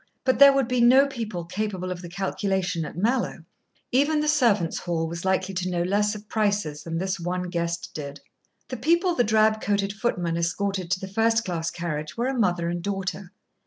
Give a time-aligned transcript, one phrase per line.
[0.23, 3.45] But there would be no people capable of the calculation at Mallowe.
[3.91, 7.91] Even the servants' hall was likely to know less of prices than this one guest
[7.93, 8.19] did.
[8.69, 12.67] The people the drab coated footman escorted to the first class carriage were a mother
[12.67, 13.31] and daughter.